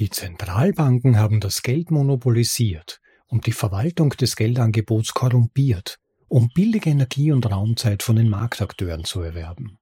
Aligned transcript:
Die 0.00 0.08
Zentralbanken 0.08 1.18
haben 1.18 1.40
das 1.40 1.60
Geld 1.60 1.90
monopolisiert 1.90 3.02
und 3.26 3.44
die 3.44 3.52
Verwaltung 3.52 4.08
des 4.08 4.34
Geldangebots 4.34 5.12
korrumpiert, 5.12 5.98
um 6.26 6.48
billige 6.54 6.88
Energie 6.88 7.32
und 7.32 7.44
Raumzeit 7.44 8.02
von 8.02 8.16
den 8.16 8.30
Marktakteuren 8.30 9.04
zu 9.04 9.20
erwerben. 9.20 9.78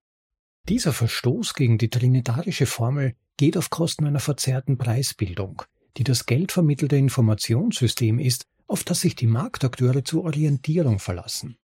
Dieser 0.68 0.92
Verstoß 0.92 1.54
gegen 1.54 1.78
die 1.78 1.88
trinitarische 1.88 2.66
Formel 2.66 3.14
geht 3.36 3.56
auf 3.56 3.70
Kosten 3.70 4.06
einer 4.06 4.18
verzerrten 4.18 4.76
Preisbildung, 4.76 5.62
die 5.96 6.03
das 6.03 6.26
geldvermittelte 6.26 6.96
Informationssystem 6.96 8.19
ist, 8.19 8.42
auf 8.66 8.82
das 8.82 9.03
sich 9.03 9.14
die 9.14 9.28
Marktakteure 9.28 10.03
zur 10.03 10.24
Orientierung 10.24 10.98
verlassen. 10.98 11.58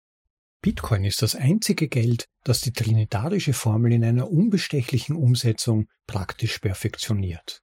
Bitcoin 0.62 1.06
ist 1.06 1.24
das 1.24 1.34
einzige 1.34 1.88
Geld, 1.88 2.28
das 2.44 2.62
die 2.62 2.72
trinitarische 2.72 3.54
Formel 3.54 3.94
in 3.94 4.06
einer 4.06 4.30
unbestechlichen 4.30 5.16
Umsetzung 5.16 5.88
praktisch 6.06 6.60
perfektioniert. 6.60 7.63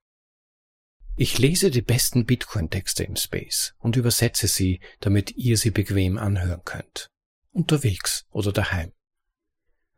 Ich 1.22 1.38
lese 1.38 1.70
die 1.70 1.82
besten 1.82 2.24
Bitcoin-Texte 2.24 3.04
im 3.04 3.14
Space 3.14 3.74
und 3.78 3.94
übersetze 3.94 4.48
sie, 4.48 4.80
damit 5.00 5.36
ihr 5.36 5.58
sie 5.58 5.70
bequem 5.70 6.16
anhören 6.16 6.62
könnt. 6.64 7.10
Unterwegs 7.52 8.24
oder 8.30 8.52
daheim. 8.52 8.92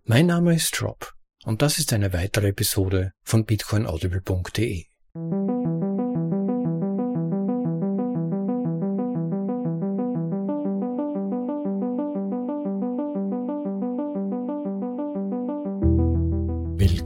Mein 0.02 0.26
Name 0.26 0.52
ist 0.52 0.82
Rob 0.82 1.14
und 1.44 1.62
das 1.62 1.78
ist 1.78 1.92
eine 1.92 2.12
weitere 2.12 2.48
Episode 2.48 3.12
von 3.22 3.44
bitcoinaudible.de. 3.44 4.86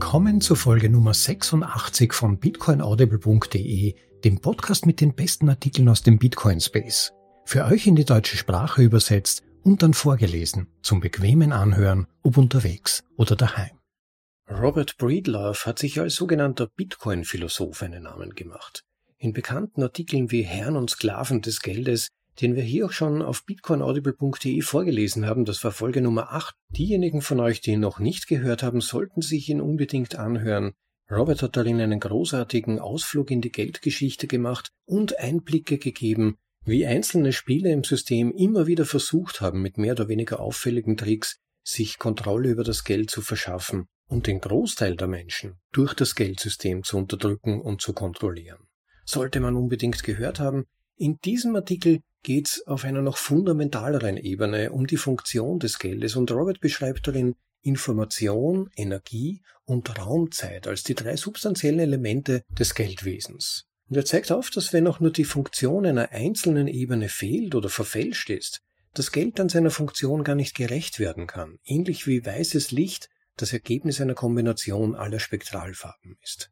Willkommen 0.07 0.41
zur 0.41 0.57
Folge 0.57 0.89
Nummer 0.89 1.13
86 1.13 2.13
von 2.13 2.39
bitcoinaudible.de, 2.39 3.93
dem 4.23 4.39
Podcast 4.39 4.85
mit 4.85 5.01
den 5.01 5.15
besten 5.15 5.49
Artikeln 5.49 5.89
aus 5.89 6.03
dem 6.03 6.17
Bitcoin 6.17 6.59
Space. 6.59 7.13
Für 7.45 7.65
euch 7.65 7.87
in 7.87 7.95
die 7.95 8.05
deutsche 8.05 8.37
Sprache 8.37 8.81
übersetzt 8.81 9.43
und 9.63 9.83
dann 9.83 9.93
vorgelesen, 9.93 10.67
zum 10.81 10.99
bequemen 10.99 11.51
Anhören, 11.51 12.07
ob 12.23 12.37
unterwegs 12.37 13.03
oder 13.15 13.35
daheim. 13.35 13.77
Robert 14.49 14.97
Breedlove 14.97 15.65
hat 15.65 15.79
sich 15.79 15.99
als 15.99 16.15
sogenannter 16.15 16.67
Bitcoin-Philosoph 16.67 17.81
einen 17.83 18.03
Namen 18.03 18.35
gemacht. 18.35 18.83
In 19.17 19.33
bekannten 19.33 19.83
Artikeln 19.83 20.31
wie 20.31 20.43
Herren 20.43 20.77
und 20.77 20.89
Sklaven 20.89 21.41
des 21.41 21.61
Geldes 21.61 22.09
den 22.41 22.55
wir 22.55 22.63
hier 22.63 22.85
auch 22.85 22.91
schon 22.91 23.21
auf 23.21 23.45
bitcoinaudible.de 23.45 24.61
vorgelesen 24.61 25.25
haben. 25.25 25.45
Das 25.45 25.63
war 25.63 25.71
Folge 25.71 26.01
Nummer 26.01 26.31
8. 26.31 26.55
Diejenigen 26.69 27.21
von 27.21 27.39
euch, 27.39 27.61
die 27.61 27.71
ihn 27.71 27.79
noch 27.79 27.99
nicht 27.99 28.27
gehört 28.27 28.63
haben, 28.63 28.81
sollten 28.81 29.21
sich 29.21 29.49
ihn 29.49 29.61
unbedingt 29.61 30.15
anhören. 30.15 30.73
Robert 31.09 31.41
hat 31.41 31.55
darin 31.55 31.79
einen 31.79 31.99
großartigen 31.99 32.79
Ausflug 32.79 33.31
in 33.31 33.41
die 33.41 33.51
Geldgeschichte 33.51 34.27
gemacht 34.27 34.71
und 34.85 35.17
Einblicke 35.19 35.77
gegeben, 35.77 36.37
wie 36.65 36.85
einzelne 36.85 37.31
Spieler 37.31 37.71
im 37.71 37.85
System 37.85 38.31
immer 38.31 38.67
wieder 38.67 38.85
versucht 38.85 39.39
haben, 39.39 39.61
mit 39.61 39.77
mehr 39.77 39.93
oder 39.93 40.09
weniger 40.09 40.41
auffälligen 40.41 40.97
Tricks 40.97 41.39
sich 41.63 41.97
Kontrolle 41.97 42.49
über 42.49 42.63
das 42.63 42.83
Geld 42.83 43.09
zu 43.09 43.21
verschaffen 43.21 43.87
und 44.09 44.27
den 44.27 44.41
Großteil 44.41 44.95
der 44.95 45.07
Menschen 45.07 45.55
durch 45.71 45.93
das 45.93 46.15
Geldsystem 46.15 46.83
zu 46.83 46.97
unterdrücken 46.97 47.61
und 47.61 47.81
zu 47.81 47.93
kontrollieren. 47.93 48.67
Sollte 49.05 49.39
man 49.39 49.55
unbedingt 49.55 50.03
gehört 50.03 50.39
haben, 50.39 50.65
in 50.97 51.17
diesem 51.23 51.55
Artikel 51.55 52.01
geht 52.23 52.47
es 52.47 52.67
auf 52.67 52.83
einer 52.83 53.01
noch 53.01 53.17
fundamentaleren 53.17 54.17
Ebene 54.17 54.71
um 54.71 54.87
die 54.87 54.97
Funktion 54.97 55.59
des 55.59 55.79
Geldes 55.79 56.15
und 56.17 56.31
Robert 56.31 56.59
beschreibt 56.59 57.07
darin 57.07 57.35
Information, 57.67 58.69
Energie 58.75 59.41
und 59.65 59.99
Raumzeit 59.99 60.67
als 60.67 60.83
die 60.83 60.95
drei 60.95 61.17
substanziellen 61.17 61.79
Elemente 61.79 62.43
des 62.57 62.73
Geldwesens. 62.73 63.65
Und 63.89 63.97
er 63.97 64.05
zeigt 64.05 64.31
auf, 64.31 64.49
dass 64.49 64.73
wenn 64.73 64.87
auch 64.87 64.99
nur 64.99 65.11
die 65.11 65.25
Funktion 65.25 65.85
einer 65.85 66.11
einzelnen 66.11 66.67
Ebene 66.67 67.09
fehlt 67.09 67.55
oder 67.55 67.69
verfälscht 67.69 68.29
ist, 68.29 68.61
das 68.93 69.11
Geld 69.11 69.37
dann 69.37 69.49
seiner 69.49 69.69
Funktion 69.69 70.23
gar 70.23 70.35
nicht 70.35 70.55
gerecht 70.55 70.99
werden 70.99 71.27
kann, 71.27 71.59
ähnlich 71.65 72.07
wie 72.07 72.25
weißes 72.25 72.71
Licht 72.71 73.09
das 73.35 73.53
Ergebnis 73.53 74.01
einer 74.01 74.15
Kombination 74.15 74.95
aller 74.95 75.19
Spektralfarben 75.19 76.17
ist. 76.23 76.49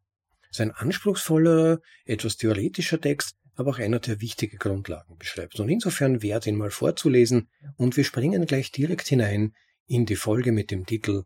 Sein 0.52 0.72
anspruchsvoller, 0.72 1.80
etwas 2.06 2.38
theoretischer 2.38 3.02
Text 3.02 3.36
aber 3.56 3.72
auch 3.72 3.80
einer, 3.80 4.00
der 4.00 4.22
wichtige 4.22 4.58
Grundlagen 4.58 5.18
beschreibt. 5.18 5.60
Und 5.60 5.70
insofern 5.70 6.22
wert, 6.22 6.46
ihn 6.46 6.58
mal 6.58 6.72
vorzulesen 6.72 7.50
und 7.78 7.98
wir 7.98 8.04
springen 8.04 8.46
gleich 8.46 8.72
direkt 8.72 9.08
hinein 9.08 9.54
in 9.88 10.06
die 10.06 10.16
Folge 10.16 10.52
mit 10.52 10.72
dem 10.72 10.86
Titel 10.86 11.26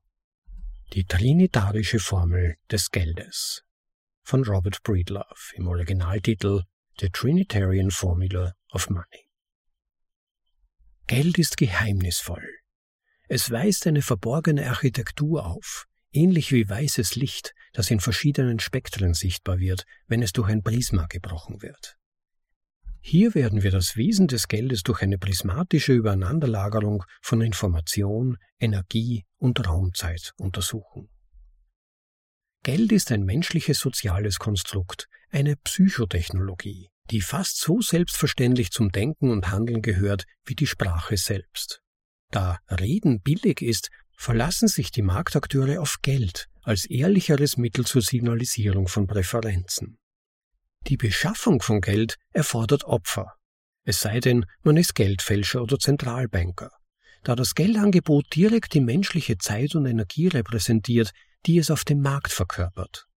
Die 0.91 1.05
trinitarische 1.05 1.99
Formel 1.99 2.57
des 2.69 2.91
Geldes 2.91 3.63
von 4.21 4.43
Robert 4.43 4.83
Breedlove 4.83 5.53
im 5.55 5.67
Originaltitel 5.67 6.63
The 6.99 7.09
Trinitarian 7.09 7.89
Formula 7.89 8.53
of 8.73 8.89
Money. 8.89 9.29
Geld 11.07 11.37
ist 11.37 11.55
geheimnisvoll. 11.55 12.45
Es 13.29 13.49
weist 13.49 13.87
eine 13.87 14.01
verborgene 14.01 14.67
Architektur 14.69 15.45
auf, 15.45 15.85
ähnlich 16.11 16.51
wie 16.51 16.67
weißes 16.67 17.15
Licht, 17.15 17.53
das 17.71 17.89
in 17.89 18.01
verschiedenen 18.01 18.59
Spektren 18.59 19.13
sichtbar 19.13 19.59
wird, 19.59 19.85
wenn 20.07 20.21
es 20.21 20.33
durch 20.33 20.49
ein 20.49 20.63
Prisma 20.63 21.05
gebrochen 21.05 21.61
wird. 21.61 21.98
Hier 23.01 23.33
werden 23.33 23.63
wir 23.63 23.71
das 23.71 23.95
Wesen 23.95 24.27
des 24.27 24.47
Geldes 24.47 24.83
durch 24.83 25.01
eine 25.01 25.17
prismatische 25.17 25.93
Übereinanderlagerung 25.93 27.03
von 27.21 27.41
Information, 27.41 28.37
Energie 28.59 29.25
und 29.37 29.65
Raumzeit 29.67 30.33
untersuchen. 30.37 31.09
Geld 32.63 32.91
ist 32.91 33.11
ein 33.11 33.23
menschliches 33.23 33.79
soziales 33.79 34.37
Konstrukt, 34.37 35.07
eine 35.29 35.55
Psychotechnologie, 35.55 36.89
die 37.09 37.21
fast 37.21 37.57
so 37.59 37.79
selbstverständlich 37.79 38.71
zum 38.71 38.91
Denken 38.91 39.31
und 39.31 39.49
Handeln 39.49 39.81
gehört 39.81 40.25
wie 40.45 40.55
die 40.55 40.67
Sprache 40.67 41.15
selbst. 41.15 41.81
Da 42.31 42.59
Reden 42.69 43.21
billig 43.21 43.61
ist, 43.61 43.89
verlassen 44.17 44.67
sich 44.67 44.91
die 44.91 45.01
Marktakteure 45.01 45.79
auf 45.79 46.01
Geld 46.01 46.47
als 46.61 46.85
ehrlicheres 46.85 47.55
Mittel 47.55 47.85
zur 47.85 48.01
Signalisierung 48.01 48.89
von 48.89 49.07
Präferenzen. 49.07 49.98
Die 50.87 50.97
Beschaffung 50.97 51.61
von 51.61 51.81
Geld 51.81 52.15
erfordert 52.31 52.85
Opfer. 52.85 53.33
Es 53.83 53.99
sei 53.99 54.19
denn, 54.19 54.45
man 54.63 54.77
ist 54.77 54.95
Geldfälscher 54.95 55.61
oder 55.61 55.77
Zentralbanker. 55.77 56.71
Da 57.23 57.35
das 57.35 57.53
Geldangebot 57.53 58.33
direkt 58.33 58.73
die 58.73 58.81
menschliche 58.81 59.37
Zeit 59.37 59.75
und 59.75 59.85
Energie 59.85 60.27
repräsentiert, 60.27 61.11
die 61.45 61.57
es 61.57 61.71
auf 61.71 61.83
dem 61.83 62.01
Markt 62.01 62.31
verkörpert. 62.31 63.07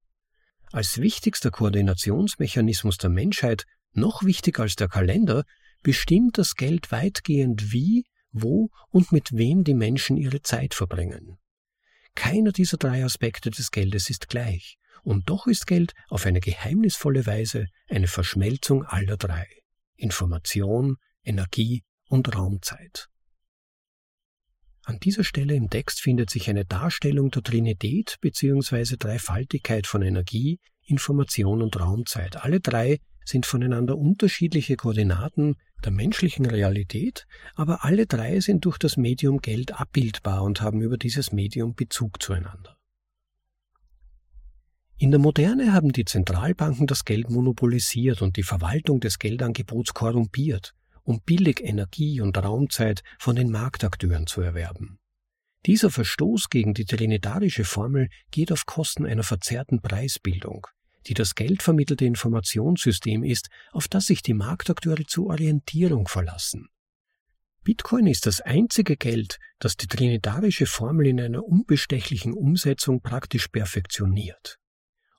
Als 0.73 0.99
wichtigster 0.99 1.51
Koordinationsmechanismus 1.51 2.97
der 2.97 3.11
Menschheit, 3.11 3.65
noch 3.93 4.25
wichtiger 4.25 4.63
als 4.63 4.77
der 4.77 4.89
Kalender, 4.89 5.45
bestimmt 5.83 6.39
das 6.39 6.55
Geld 6.55 6.91
weitgehend 6.91 7.73
wie, 7.73 8.05
wo 8.33 8.71
und 8.89 9.13
mit 9.13 9.33
wem 9.33 9.65
die 9.65 9.75
Menschen 9.75 10.17
ihre 10.17 10.43
Zeit 10.43 10.75
verbringen. 10.75 11.39
Keiner 12.15 12.53
dieser 12.53 12.77
drei 12.77 13.05
Aspekte 13.05 13.51
des 13.51 13.71
Geldes 13.71 14.11
ist 14.11 14.29
gleich. 14.29 14.79
Und 15.03 15.29
doch 15.29 15.47
ist 15.47 15.67
Geld 15.67 15.93
auf 16.09 16.27
eine 16.27 16.41
geheimnisvolle 16.41 17.27
Weise 17.27 17.67
eine 17.89 18.07
Verschmelzung 18.07 18.85
aller 18.85 19.17
drei 19.17 19.47
Information, 19.97 20.97
Energie 21.25 21.83
und 22.09 22.35
Raumzeit. 22.35 23.09
An 24.85 24.99
dieser 24.99 25.23
Stelle 25.23 25.55
im 25.55 25.71
Text 25.71 26.01
findet 26.01 26.31
sich 26.31 26.51
eine 26.51 26.65
Darstellung 26.65 27.31
der 27.31 27.43
Trinität 27.43 28.17
bzw. 28.21 28.97
Dreifaltigkeit 28.97 29.87
von 29.87 30.03
Energie, 30.03 30.59
Information 30.85 31.63
und 31.63 31.79
Raumzeit. 31.79 32.37
Alle 32.37 32.61
drei 32.61 32.99
sind 33.25 33.47
voneinander 33.47 33.97
unterschiedliche 33.97 34.77
Koordinaten 34.77 35.55
der 35.85 35.93
menschlichen 35.93 36.47
Realität, 36.47 37.27
aber 37.55 37.85
alle 37.85 38.07
drei 38.07 38.41
sind 38.41 38.65
durch 38.65 38.79
das 38.79 38.97
Medium 38.97 39.39
Geld 39.39 39.73
abbildbar 39.81 40.43
und 40.43 40.61
haben 40.61 40.81
über 40.83 40.99
dieses 40.99 41.33
Medium 41.33 41.75
Bezug 41.75 42.21
zueinander. 42.21 42.72
In 45.03 45.11
der 45.11 45.19
Moderne 45.19 45.73
haben 45.73 45.91
die 45.91 46.05
Zentralbanken 46.05 46.87
das 46.87 47.05
Geld 47.05 47.29
monopolisiert 47.29 48.23
und 48.23 48.37
die 48.37 48.45
Verwaltung 48.45 49.01
des 49.01 49.19
Geldangebots 49.19 49.95
korrumpiert, 49.95 50.77
um 51.03 51.21
billig 51.23 51.61
Energie 51.61 52.21
und 52.21 52.39
Raumzeit 52.39 53.03
von 53.19 53.35
den 53.35 53.51
Marktakteuren 53.51 54.29
zu 54.29 54.43
erwerben. 54.43 55.01
Dieser 55.67 55.91
Verstoß 55.91 56.51
gegen 56.51 56.73
die 56.73 56.85
trinitarische 56.85 57.65
Formel 57.65 58.11
geht 58.31 58.53
auf 58.53 58.65
Kosten 58.65 59.05
einer 59.05 59.25
verzerrten 59.25 59.83
Preisbildung, 59.83 60.69
die 61.09 61.15
das 61.15 61.35
geldvermittelte 61.35 62.05
Informationssystem 62.05 63.25
ist, 63.25 63.49
auf 63.73 63.89
das 63.89 64.07
sich 64.07 64.23
die 64.23 64.35
Marktakteure 64.35 65.05
zur 65.05 65.31
Orientierung 65.31 66.07
verlassen. 66.07 66.69
Bitcoin 67.65 68.07
ist 68.07 68.27
das 68.27 68.41
einzige 68.41 68.97
Geld, 68.97 69.41
das 69.59 69.77
die 69.77 69.89
trinitarische 69.89 70.67
Formel 70.67 71.09
in 71.09 71.21
einer 71.21 71.43
unbestechlichen 71.43 72.35
Umsetzung 72.35 73.01
praktisch 73.01 73.49
perfektioniert. 73.49 74.61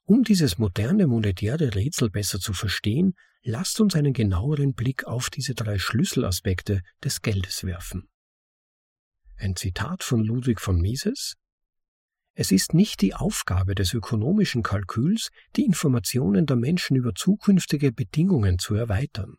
Um 0.05 0.23
dieses 0.23 0.57
moderne 0.57 1.07
monetäre 1.07 1.75
Rätsel 1.75 2.09
besser 2.09 2.39
zu 2.39 2.51
verstehen, 2.51 3.13
lasst 3.41 3.79
uns 3.79 3.95
einen 3.95 4.11
genaueren 4.11 4.73
Blick 4.73 5.05
auf 5.05 5.29
diese 5.29 5.55
drei 5.55 5.77
Schlüsselaspekte 5.79 6.81
des 7.01 7.21
Geldes 7.21 7.63
werfen. 7.63 8.09
Ein 9.37 9.55
Zitat 9.55 10.03
von 10.03 10.21
Ludwig 10.21 10.59
von 10.59 10.81
Mises 10.81 11.35
Es 12.33 12.51
ist 12.51 12.73
nicht 12.73 13.01
die 13.01 13.13
Aufgabe 13.13 13.75
des 13.75 13.93
ökonomischen 13.93 14.61
Kalküls, 14.61 15.29
die 15.55 15.63
Informationen 15.63 16.45
der 16.45 16.57
Menschen 16.57 16.97
über 16.97 17.15
zukünftige 17.15 17.93
Bedingungen 17.93 18.59
zu 18.59 18.75
erweitern. 18.75 19.37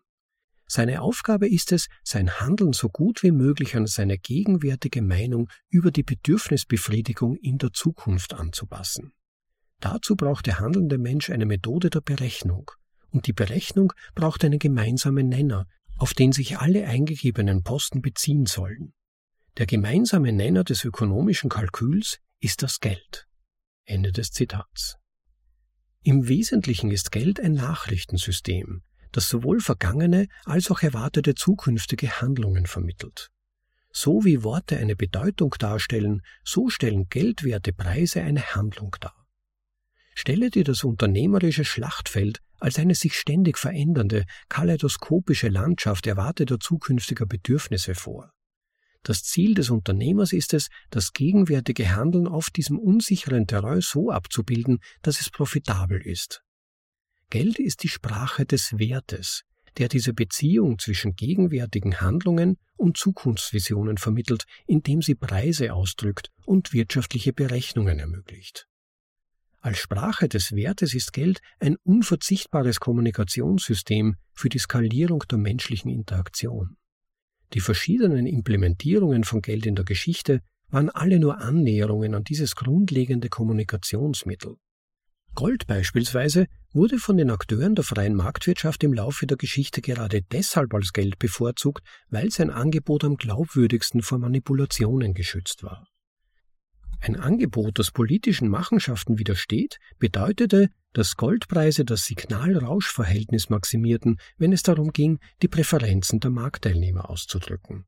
Seine 0.67 1.03
Aufgabe 1.03 1.47
ist 1.47 1.73
es, 1.73 1.89
sein 2.03 2.41
Handeln 2.41 2.73
so 2.73 2.89
gut 2.89 3.23
wie 3.23 3.33
möglich 3.33 3.77
an 3.77 3.87
seine 3.87 4.17
gegenwärtige 4.17 5.03
Meinung 5.03 5.51
über 5.69 5.91
die 5.91 6.03
Bedürfnisbefriedigung 6.03 7.37
in 7.37 7.59
der 7.59 7.73
Zukunft 7.73 8.33
anzupassen. 8.33 9.13
Dazu 9.81 10.17
braucht 10.17 10.47
der 10.47 10.61
handelnde 10.61 10.99
Mensch 10.99 11.31
eine 11.31 11.47
Methode 11.47 11.91
der 11.91 12.01
Berechnung, 12.01 12.71
und 13.11 13.27
die 13.27 13.33
Berechnung 13.33 13.93
braucht 14.15 14.45
einen 14.45 14.59
gemeinsamen 14.59 15.29
Nenner, 15.29 15.67
auf 15.99 16.15
den 16.15 16.33
sich 16.33 16.59
alle 16.59 16.87
eingegebenen 16.87 17.63
Posten 17.63 18.03
beziehen 18.03 18.47
sollen. 18.47 18.93
Der 19.57 19.67
gemeinsame 19.67 20.33
Nenner 20.33 20.65
des 20.65 20.85
ökonomischen 20.85 21.49
Kalküls 21.49 22.19
ist 22.41 22.63
das 22.63 22.81
Geld. 22.81 23.29
Ende 23.85 24.11
des 24.11 24.31
Zitats. 24.31 24.97
Im 26.03 26.29
Wesentlichen 26.29 26.91
ist 26.91 27.13
Geld 27.13 27.39
ein 27.39 27.55
Nachrichtensystem, 27.55 28.83
das 29.13 29.29
sowohl 29.29 29.61
vergangene 29.61 30.27
als 30.45 30.71
auch 30.71 30.83
erwartete 30.83 31.35
zukünftige 31.35 32.21
Handlungen 32.21 32.67
vermittelt. 32.67 33.31
So 33.93 34.25
wie 34.25 34.43
Worte 34.43 34.77
eine 34.77 34.97
Bedeutung 34.97 35.55
darstellen, 35.59 36.23
so 36.43 36.69
stellen 36.69 37.09
geldwerte 37.09 37.73
Preise 37.73 38.23
eine 38.23 38.55
Handlung 38.55 38.97
dar. 39.01 39.24
Stelle 40.15 40.51
dir 40.51 40.65
das 40.65 40.85
unternehmerische 40.85 41.65
Schlachtfeld 41.65 42.41
als 42.61 42.79
eine 42.79 42.95
sich 42.95 43.15
ständig 43.15 43.59
verändernde, 43.59 44.25
kaleidoskopische 44.49 45.49
Landschaft 45.49 46.07
erwarteter 46.07 46.59
zukünftiger 46.59 47.27
Bedürfnisse 47.27 47.95
vor. 47.95 48.33
Das 49.03 49.23
Ziel 49.23 49.55
des 49.55 49.69
Unternehmers 49.69 50.33
ist 50.33 50.55
es, 50.55 50.69
das 50.89 51.13
gegenwärtige 51.13 51.95
Handeln 51.95 52.27
auf 52.27 52.49
diesem 52.49 52.79
unsicheren 52.79 53.47
Terrain 53.47 53.83
so 53.83 54.11
abzubilden, 54.11 54.79
dass 55.03 55.21
es 55.21 55.29
profitabel 55.29 56.01
ist. 56.01 56.43
Geld 57.29 57.59
ist 57.59 57.83
die 57.83 57.89
Sprache 57.89 58.47
des 58.47 58.79
Wertes, 58.79 59.43
der 59.77 59.89
diese 59.89 60.15
Beziehung 60.15 60.79
zwischen 60.79 61.17
gegenwärtigen 61.17 62.01
Handlungen 62.01 62.57
und 62.77 62.97
Zukunftsvisionen 62.97 63.99
vermittelt, 63.99 64.45
indem 64.67 65.03
sie 65.03 65.17
Preise 65.17 65.75
ausdrückt 65.75 66.31
und 66.47 66.73
wirtschaftliche 66.73 67.35
Berechnungen 67.35 67.99
ermöglicht. 67.99 68.69
Als 69.65 69.79
Sprache 69.79 70.29
des 70.29 70.53
Wertes 70.53 70.93
ist 70.93 71.15
Geld 71.15 71.41
ein 71.59 71.77
unverzichtbares 71.85 72.81
Kommunikationssystem 72.81 74.17
für 74.35 74.51
die 74.51 74.59
Skalierung 74.59 75.25
der 75.31 75.39
menschlichen 75.39 75.91
Interaktion. 75.91 76.77
Die 77.55 77.61
verschiedenen 77.61 78.27
Implementierungen 78.27 79.25
von 79.25 79.41
Geld 79.41 79.65
in 79.65 79.75
der 79.75 79.87
Geschichte 79.87 80.43
waren 80.69 80.91
alle 80.91 81.19
nur 81.19 81.41
Annäherungen 81.41 82.15
an 82.15 82.25
dieses 82.25 82.57
grundlegende 82.57 83.31
Kommunikationsmittel. 83.31 84.57
Gold 85.35 85.67
beispielsweise 85.67 86.45
wurde 86.75 86.99
von 86.99 87.17
den 87.17 87.31
Akteuren 87.31 87.75
der 87.75 87.85
freien 87.85 88.17
Marktwirtschaft 88.17 88.85
im 88.85 88.93
Laufe 88.93 89.27
der 89.27 89.39
Geschichte 89.39 89.81
gerade 89.81 90.21
deshalb 90.21 90.75
als 90.75 90.93
Geld 90.93 91.19
bevorzugt, 91.19 91.83
weil 92.11 92.31
sein 92.31 92.51
Angebot 92.51 93.03
am 93.03 93.17
glaubwürdigsten 93.17 94.03
vor 94.03 94.19
Manipulationen 94.19 95.15
geschützt 95.15 95.63
war. 95.63 95.89
Ein 97.07 97.17
Angebot, 97.17 97.79
das 97.79 97.91
politischen 97.91 98.49
Machenschaften 98.49 99.19
widersteht, 99.19 99.79
bedeutete, 99.99 100.71
dass 100.95 101.17
Goldpreise 101.17 101.85
das 101.85 102.07
Signal-Rausch-Verhältnis 102.07 103.51
maximierten, 103.51 104.17
wenn 104.39 104.55
es 104.55 104.63
darum 104.63 104.91
ging, 104.91 105.19
die 105.43 105.49
Präferenzen 105.49 106.19
der 106.21 106.31
Marktteilnehmer 106.31 107.11
auszudrücken. 107.11 107.85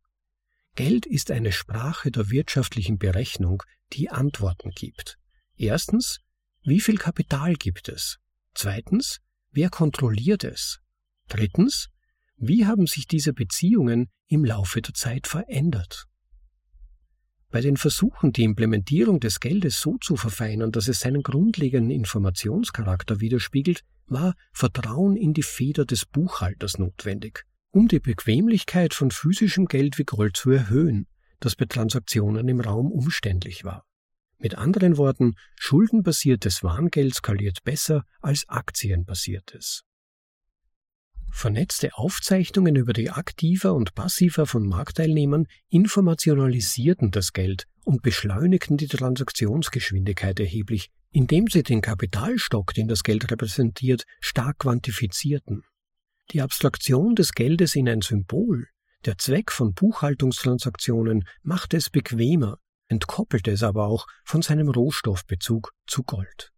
Geld 0.75 1.07
ist 1.07 1.31
eine 1.31 1.53
Sprache 1.53 2.11
der 2.11 2.29
wirtschaftlichen 2.29 2.99
Berechnung, 2.99 3.63
die 3.95 4.11
Antworten 4.11 4.73
gibt. 4.73 5.17
Erstens, 5.57 6.19
wie 6.63 6.81
viel 6.81 6.99
Kapital 6.99 7.55
gibt 7.55 7.89
es? 7.89 8.19
Zweitens, 8.53 9.21
wer 9.51 9.71
kontrolliert 9.71 10.45
es? 10.45 10.81
Drittens, 11.29 11.89
wie 12.37 12.67
haben 12.67 12.87
sich 12.87 13.07
diese 13.07 13.33
Beziehungen 13.33 14.11
im 14.27 14.45
Laufe 14.45 14.83
der 14.83 14.93
Zeit 14.93 15.27
verändert? 15.27 16.07
Bei 17.51 17.61
den 17.61 17.77
Versuchen, 17.77 18.33
die 18.33 18.45
Implementierung 18.45 19.21
des 19.21 19.41
Geldes 19.41 19.81
so 19.81 19.97
zu 19.99 20.17
verfeinern, 20.17 20.73
dass 20.73 20.89
es 20.89 21.01
seinen 21.01 21.23
grundlegenden 21.23 21.91
Informationscharakter 21.91 23.21
widerspiegelt, 23.21 23.83
war 24.07 24.35
Vertrauen 24.53 25.17
in 25.17 25.33
die 25.33 25.43
Feder 25.43 25.85
des 25.85 26.07
Buchhalters 26.07 26.79
notwendig, 26.79 27.45
um 27.71 27.89
die 27.89 28.01
Bequemlichkeit 28.01 28.95
von 28.95 29.11
physischem 29.11 29.67
Geld 29.67 29.99
wie 29.99 30.05
Gold 30.05 30.37
zu 30.37 30.51
erhöhen, 30.51 31.07
das 31.41 31.57
bei 31.57 31.67
Transaktionen 31.67 32.49
im 32.49 32.61
Raum 32.61 32.91
umständlich 32.91 33.65
war. 33.65 33.85
Mit 34.39 34.57
anderen 34.57 34.97
Worten, 34.97 35.35
schuldenbasiertes 35.59 36.63
Warngeld 36.63 37.15
skaliert 37.15 37.65
besser 37.65 38.05
als 38.21 38.49
aktienbasiertes. 38.49 39.83
Vernetzte 41.31 41.95
Aufzeichnungen 41.95 42.77
über 42.77 42.93
die 42.93 43.11
Aktiva 43.11 43.71
und 43.71 43.95
Passiva 43.95 44.47
von 44.47 44.67
Marktteilnehmern 44.67 45.47
informationalisierten 45.69 47.11
das 47.11 47.33
Geld 47.33 47.67
und 47.85 48.03
beschleunigten 48.03 48.77
die 48.77 48.89
Transaktionsgeschwindigkeit 48.89 50.41
erheblich, 50.41 50.91
indem 51.11 51.47
sie 51.49 51.63
den 51.63 51.83
Kapitalstock, 51.83 52.75
den 52.75 52.89
das 52.89 53.03
Geld 53.03 53.31
repräsentiert, 53.31 54.05
stark 54.21 54.61
quantifizierten. 54.61 55.63
Die 56.33 56.43
Abstraktion 56.43 57.15
des 57.15 57.33
Geldes 57.33 57.77
in 57.77 57.89
ein 57.89 58.01
Symbol, 58.01 58.67
der 59.05 59.19
Zweck 59.19 59.53
von 59.53 59.75
Buchhaltungstransaktionen, 59.75 61.25
machte 61.43 61.77
es 61.77 61.91
bequemer, 61.91 62.59
entkoppelte 62.89 63.53
es 63.53 63.63
aber 63.63 63.87
auch 63.87 64.07
von 64.25 64.43
seinem 64.43 64.69
Rohstoffbezug 64.69 65.73
zu 65.87 66.03
Gold. 66.03 66.53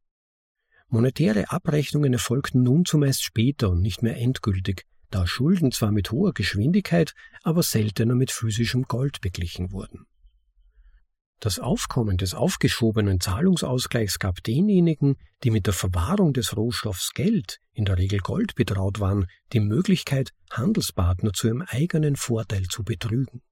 Monetäre 0.90 1.50
Abrechnungen 1.50 2.14
erfolgten 2.14 2.62
nun 2.62 2.86
zumeist 2.86 3.22
später 3.22 3.70
und 3.70 3.82
nicht 3.82 4.02
mehr 4.02 4.16
endgültig, 4.16 4.86
da 5.10 5.26
Schulden 5.26 5.70
zwar 5.70 5.92
mit 5.92 6.10
hoher 6.12 6.32
Geschwindigkeit, 6.32 7.14
aber 7.42 7.62
seltener 7.62 8.14
mit 8.14 8.30
physischem 8.30 8.84
Gold 8.84 9.20
beglichen 9.20 9.72
wurden. 9.72 10.06
Das 11.40 11.58
Aufkommen 11.58 12.16
des 12.16 12.34
aufgeschobenen 12.34 13.20
Zahlungsausgleichs 13.20 14.18
gab 14.18 14.42
denjenigen, 14.42 15.16
die 15.44 15.50
mit 15.50 15.66
der 15.66 15.72
Verwahrung 15.72 16.32
des 16.32 16.56
Rohstoffs 16.56 17.12
Geld, 17.14 17.60
in 17.72 17.84
der 17.84 17.96
Regel 17.96 18.18
Gold 18.18 18.56
betraut 18.56 18.98
waren, 18.98 19.26
die 19.52 19.60
Möglichkeit, 19.60 20.32
Handelspartner 20.50 21.32
zu 21.32 21.46
ihrem 21.46 21.62
eigenen 21.62 22.16
Vorteil 22.16 22.64
zu 22.64 22.82
betrügen. 22.82 23.42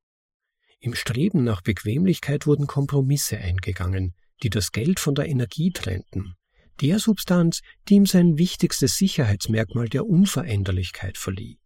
Im 0.81 0.95
Streben 0.95 1.45
nach 1.45 1.63
Bequemlichkeit 1.63 2.47
wurden 2.47 2.67
Kompromisse 2.67 3.39
eingegangen, 3.39 4.15
die 4.43 4.51
das 4.51 4.73
Geld 4.73 4.99
von 4.99 5.15
der 5.15 5.29
Energie 5.29 5.71
trennten, 5.71 6.35
der 6.81 6.99
Substanz, 6.99 7.61
die 7.89 7.95
ihm 7.95 8.07
sein 8.07 8.39
wichtigstes 8.39 8.97
Sicherheitsmerkmal 8.97 9.89
der 9.89 10.07
Unveränderlichkeit 10.07 11.19
verlieh, 11.19 11.59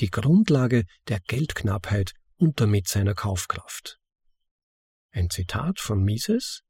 die 0.00 0.10
Grundlage 0.10 0.84
der 1.08 1.20
Geldknappheit 1.20 2.12
und 2.36 2.60
damit 2.60 2.88
seiner 2.88 3.14
Kaufkraft. 3.14 3.98
Ein 5.12 5.30
Zitat 5.30 5.80
von 5.80 6.02
Mises 6.02 6.62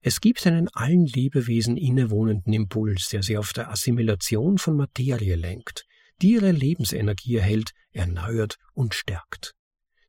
Es 0.00 0.20
gibt 0.20 0.46
einen 0.46 0.68
allen 0.68 1.06
Lebewesen 1.06 1.76
innewohnenden 1.76 2.52
Impuls, 2.52 3.08
der 3.08 3.22
sie 3.22 3.38
auf 3.38 3.52
der 3.52 3.70
Assimilation 3.70 4.58
von 4.58 4.76
Materie 4.76 5.36
lenkt, 5.36 5.84
die 6.22 6.32
ihre 6.32 6.52
Lebensenergie 6.52 7.36
erhält, 7.36 7.72
erneuert 7.92 8.56
und 8.74 8.94
stärkt. 8.94 9.55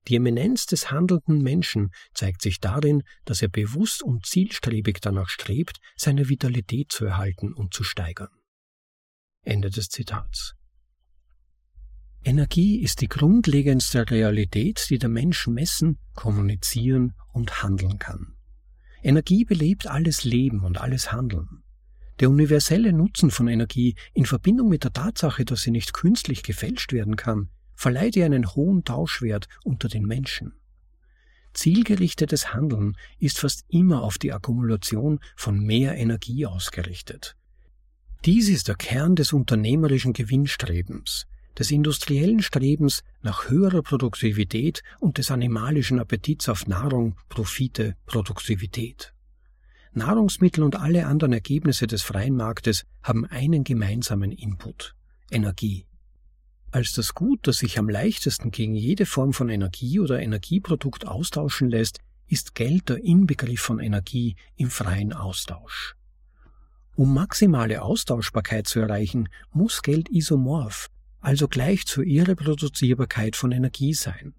Die 0.07 0.15
Eminenz 0.15 0.65
des 0.65 0.89
handelnden 0.89 1.41
Menschen 1.41 1.91
zeigt 2.13 2.41
sich 2.41 2.59
darin, 2.59 3.03
dass 3.25 3.41
er 3.41 3.49
bewusst 3.49 4.01
und 4.01 4.25
zielstrebig 4.25 4.99
danach 5.01 5.29
strebt, 5.29 5.79
seine 5.97 6.29
Vitalität 6.29 6.91
zu 6.91 7.05
erhalten 7.05 7.53
und 7.53 7.73
zu 7.73 7.83
steigern. 7.83 8.29
Ende 9.43 9.69
des 9.69 9.89
Zitats. 9.89 10.53
Energie 12.23 12.81
ist 12.81 13.01
die 13.01 13.07
grundlegendste 13.07 14.09
Realität, 14.09 14.85
die 14.89 14.97
der 14.97 15.09
Mensch 15.09 15.47
messen, 15.47 15.99
kommunizieren 16.13 17.13
und 17.33 17.63
handeln 17.63 17.99
kann. 17.99 18.35
Energie 19.03 19.45
belebt 19.45 19.87
alles 19.87 20.23
Leben 20.23 20.63
und 20.63 20.79
alles 20.79 21.11
Handeln. 21.11 21.63
Der 22.19 22.29
universelle 22.29 22.93
Nutzen 22.93 23.29
von 23.29 23.47
Energie 23.47 23.95
in 24.13 24.25
Verbindung 24.25 24.69
mit 24.69 24.83
der 24.83 24.91
Tatsache, 24.91 25.45
dass 25.45 25.61
sie 25.61 25.71
nicht 25.71 25.93
künstlich 25.93 26.43
gefälscht 26.43 26.91
werden 26.91 27.15
kann, 27.15 27.49
verleiht 27.77 28.17
ihr 28.17 28.25
einen 28.25 28.55
hohen 28.55 28.84
Tauschwert 28.84 29.48
unter 29.63 29.88
den 29.88 30.03
Menschen. 30.03 30.53
Zielgerichtetes 31.53 32.53
Handeln 32.53 32.98
ist 33.19 33.39
fast 33.39 33.65
immer 33.69 34.03
auf 34.03 34.17
die 34.17 34.34
Akkumulation 34.34 35.19
von 35.36 35.60
mehr 35.60 35.96
Energie 35.96 36.46
ausgerichtet. 36.46 37.36
Dies 38.25 38.50
ist 38.50 38.67
der 38.67 38.75
Kern 38.75 39.15
des 39.15 39.31
unternehmerischen 39.31 40.13
Gewinnstrebens, 40.13 41.27
des 41.57 41.72
industriellen 41.72 42.41
Strebens 42.41 43.03
nach 43.22 43.50
höherer 43.50 43.84
Produktivität 43.84 44.81
und 45.00 45.17
des 45.19 45.31
animalischen 45.31 46.00
Appetits 46.00 46.50
auf 46.50 46.67
Nahrung, 46.67 47.15
Profite, 47.29 47.96
Produktivität. 48.05 49.13
Nahrungsmittel 49.93 50.63
und 50.63 50.75
alle 50.75 51.05
anderen 51.05 51.34
Ergebnisse 51.34 51.88
des 51.88 52.03
freien 52.03 52.36
Marktes 52.36 52.86
haben 53.01 53.25
einen 53.25 53.63
gemeinsamen 53.63 54.31
Input 54.31 54.96
Energie. 55.31 55.88
Als 56.71 56.93
das 56.93 57.13
Gut, 57.13 57.47
das 57.47 57.57
sich 57.57 57.79
am 57.79 57.89
leichtesten 57.89 58.51
gegen 58.51 58.75
jede 58.75 59.05
Form 59.05 59.33
von 59.33 59.50
Energie 59.50 60.00
oder 60.00 60.21
Energieprodukt 60.21 61.07
austauschen 61.07 61.69
lässt, 61.69 62.00
ist 62.27 62.55
Geld 62.55 62.89
der 62.89 63.03
Inbegriff 63.03 63.62
von 63.62 63.79
Energie 63.79 64.36
im 64.57 64.69
freien 64.69 65.13
Austausch. 65.13 65.95
Um 66.95 67.13
maximale 67.13 67.81
Austauschbarkeit 67.83 68.67
zu 68.67 68.79
erreichen, 68.79 69.29
muss 69.51 69.81
Geld 69.81 70.09
isomorph, 70.09 70.89
also 71.21 71.47
gleich 71.47 71.86
zur 71.86 72.03
Irreproduzierbarkeit 72.03 73.36
von 73.36 73.51
Energie 73.51 73.93
sein. 73.93 74.33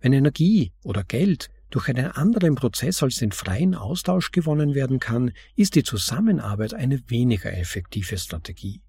Wenn 0.00 0.12
Energie 0.12 0.72
oder 0.82 1.04
Geld 1.04 1.48
durch 1.70 1.88
einen 1.88 2.10
anderen 2.10 2.54
Prozess 2.54 3.02
als 3.02 3.16
den 3.16 3.32
freien 3.32 3.74
Austausch 3.74 4.30
gewonnen 4.30 4.74
werden 4.74 5.00
kann, 5.00 5.32
ist 5.56 5.74
die 5.74 5.84
Zusammenarbeit 5.84 6.74
eine 6.74 7.08
weniger 7.08 7.52
effektive 7.56 8.18
Strategie. 8.18 8.82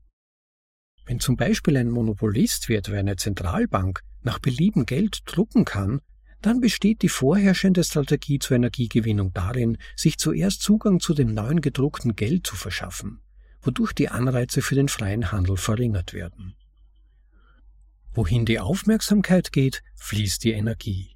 Wenn 1.07 1.21
zum 1.21 1.37
Beispiel 1.37 1.77
ein 1.77 1.89
Monopolist 1.89 2.67
wie 2.67 2.75
etwa 2.75 2.95
eine 2.95 3.15
Zentralbank 3.15 4.01
nach 4.23 4.39
Belieben 4.39 4.85
Geld 4.85 5.21
drucken 5.25 5.63
kann, 5.63 6.01
dann 6.41 6.59
besteht 6.59 7.01
die 7.01 7.09
vorherrschende 7.09 7.83
Strategie 7.85 8.39
zur 8.39 8.57
Energiegewinnung 8.57 9.31
darin, 9.33 9.77
sich 9.95 10.17
zuerst 10.17 10.61
Zugang 10.61 10.99
zu 10.99 11.13
dem 11.13 11.33
neuen 11.33 11.61
gedruckten 11.61 12.17
Geld 12.17 12.45
zu 12.45 12.57
verschaffen, 12.57 13.21
wodurch 13.61 13.93
die 13.93 14.09
Anreize 14.09 14.61
für 14.61 14.75
den 14.75 14.89
freien 14.89 15.31
Handel 15.31 15.55
verringert 15.55 16.13
werden. 16.13 16.55
Wohin 18.13 18.45
die 18.45 18.59
Aufmerksamkeit 18.59 19.53
geht, 19.53 19.83
fließt 19.95 20.43
die 20.43 20.51
Energie. 20.51 21.15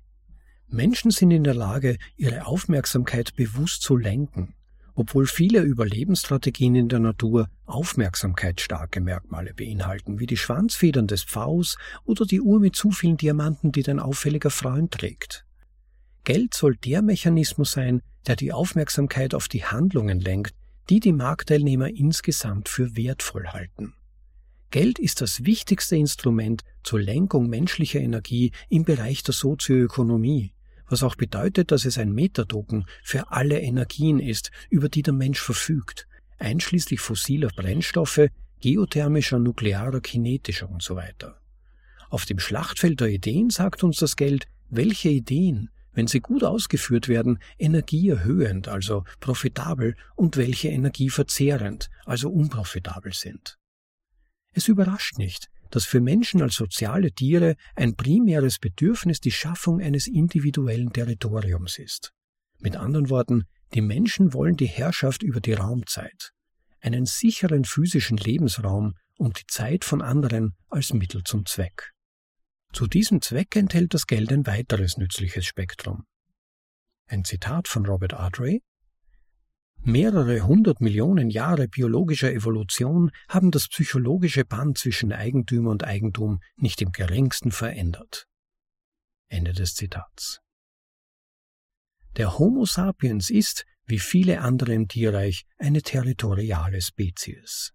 Menschen 0.67 1.12
sind 1.12 1.31
in 1.31 1.43
der 1.43 1.53
Lage, 1.53 1.98
ihre 2.15 2.45
Aufmerksamkeit 2.45 3.36
bewusst 3.36 3.81
zu 3.81 3.98
lenken, 3.98 4.55
obwohl 4.95 5.25
viele 5.25 5.62
Überlebensstrategien 5.62 6.75
in 6.75 6.89
der 6.89 7.00
Natur 7.00 7.50
aufmerksamkeitsstarke 7.65 9.01
Merkmale 9.01 9.53
beinhalten, 9.53 10.19
wie 10.19 10.25
die 10.25 10.38
Schwanzfedern 10.38 11.07
des 11.07 11.24
Pfaus 11.24 11.77
oder 12.05 12.25
die 12.25 12.41
Uhr 12.41 12.60
mit 12.60 12.75
zu 12.75 12.91
vielen 12.91 13.17
Diamanten, 13.17 13.71
die 13.71 13.83
dein 13.83 14.00
auffälliger 14.00 14.50
Freund 14.50 14.91
trägt. 14.91 15.45
Geld 16.24 16.53
soll 16.53 16.75
der 16.75 17.01
Mechanismus 17.01 17.71
sein, 17.71 18.01
der 18.27 18.36
die 18.36 18.53
Aufmerksamkeit 18.53 19.33
auf 19.33 19.48
die 19.48 19.65
Handlungen 19.65 20.19
lenkt, 20.19 20.53
die 20.89 21.00
die 21.00 21.13
Marktteilnehmer 21.13 21.89
insgesamt 21.89 22.69
für 22.69 22.95
wertvoll 22.95 23.48
halten. 23.48 23.93
Geld 24.69 25.00
ist 25.00 25.21
das 25.21 25.43
wichtigste 25.43 25.95
Instrument 25.95 26.63
zur 26.83 27.01
Lenkung 27.01 27.50
menschlicher 27.50 28.00
Energie 28.00 28.51
im 28.69 28.86
Bereich 28.86 29.24
der 29.24 29.33
Sozioökonomie 29.33 30.53
was 30.91 31.03
auch 31.03 31.15
bedeutet, 31.15 31.71
dass 31.71 31.86
es 31.86 31.98
ein 31.98 32.12
Metatoken 32.12 32.86
für 33.03 33.31
alle 33.31 33.60
Energien 33.60 34.19
ist, 34.19 34.51
über 34.69 34.89
die 34.89 35.01
der 35.01 35.13
Mensch 35.13 35.41
verfügt, 35.41 36.07
einschließlich 36.38 37.00
fossiler 37.00 37.50
Brennstoffe, 37.55 38.27
geothermischer, 38.60 39.39
nuklearer, 39.39 40.01
kinetischer 40.01 40.69
und 40.69 40.83
so 40.83 40.95
weiter. 40.95 41.39
Auf 42.10 42.25
dem 42.25 42.39
Schlachtfeld 42.39 43.00
der 43.00 43.07
Ideen 43.07 43.50
sagt 43.50 43.83
uns 43.83 43.98
das 43.98 44.15
Geld, 44.15 44.48
welche 44.69 45.10
Ideen, 45.10 45.69
wenn 45.93 46.07
sie 46.07 46.19
gut 46.19 46.43
ausgeführt 46.43 47.07
werden, 47.07 47.39
energieerhöhend, 47.57 48.67
also 48.67 49.03
profitabel, 49.19 49.95
und 50.15 50.38
welche 50.38 50.69
energieverzehrend, 50.69 51.89
also 52.05 52.29
unprofitabel 52.29 53.13
sind. 53.13 53.57
Es 54.53 54.67
überrascht 54.67 55.17
nicht, 55.17 55.50
dass 55.72 55.86
für 55.86 56.01
Menschen 56.01 56.42
als 56.42 56.56
soziale 56.56 57.12
Tiere 57.12 57.56
ein 57.75 57.96
primäres 57.96 58.60
Bedürfnis 58.60 59.20
die 59.20 59.32
Schaffung 59.32 59.82
eines 59.82 60.08
individuellen 60.08 60.94
Territoriums 60.94 61.80
ist. 61.80 62.12
Mit 62.60 62.75
anderen 62.75 63.10
Worten, 63.10 63.46
die 63.74 63.82
Menschen 63.82 64.34
wollen 64.34 64.58
die 64.58 64.68
Herrschaft 64.68 65.24
über 65.24 65.42
die 65.42 65.54
Raumzeit, 65.54 66.32
einen 66.82 67.06
sicheren 67.06 67.66
physischen 67.66 68.18
Lebensraum 68.18 68.94
und 69.18 69.40
die 69.40 69.48
Zeit 69.48 69.86
von 69.86 70.01
anderen 70.01 70.56
als 70.70 70.94
Mittel 70.94 71.24
zum 71.24 71.46
Zweck. 71.46 71.92
Zu 72.74 72.88
diesem 72.88 73.22
Zweck 73.22 73.56
enthält 73.56 73.94
das 73.94 74.08
Geld 74.08 74.32
ein 74.32 74.46
weiteres 74.46 74.98
nützliches 74.98 75.46
Spektrum. 75.46 76.06
Ein 77.08 77.24
Zitat 77.25 77.68
von 77.68 77.86
Robert 77.86 78.13
Ardrey 78.13 78.62
Mehrere 79.84 80.42
hundert 80.42 80.80
Millionen 80.80 81.32
Jahre 81.32 81.68
biologischer 81.68 82.32
Evolution 82.32 83.10
haben 83.28 83.50
das 83.50 83.68
psychologische 83.68 84.46
Band 84.46 84.78
zwischen 84.78 85.12
Eigentümer 85.12 85.72
und 85.72 85.84
Eigentum 85.84 86.40
nicht 86.56 86.84
im 86.84 86.92
geringsten 86.92 87.52
verändert. 87.52 88.28
Ende 89.28 89.54
des 89.54 89.74
Zitats. 89.74 90.40
Der 92.16 92.38
Homo 92.38 92.66
sapiens 92.66 93.32
ist, 93.32 93.66
wie 93.86 93.98
viele 93.98 94.42
andere 94.42 94.74
im 94.74 94.88
Tierreich, 94.88 95.46
eine 95.58 95.82
territoriale 95.82 96.80
Spezies. 96.82 97.74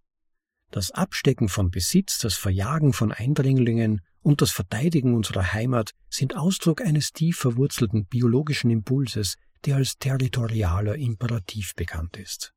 Das 0.70 0.92
Abstecken 0.92 1.48
von 1.48 1.70
Besitz, 1.70 2.18
das 2.18 2.34
Verjagen 2.34 2.92
von 2.92 3.10
Eindringlingen 3.10 4.00
und 4.22 4.42
das 4.42 4.52
Verteidigen 4.52 5.14
unserer 5.14 5.52
Heimat 5.52 5.90
sind 6.08 6.36
Ausdruck 6.36 6.82
eines 6.82 7.12
tief 7.12 7.38
verwurzelten 7.38 8.06
biologischen 8.06 8.70
Impulses, 8.70 9.36
der 9.64 9.76
als 9.76 9.98
territorialer 9.98 10.96
Imperativ 10.96 11.74
bekannt 11.74 12.16
ist. 12.16 12.52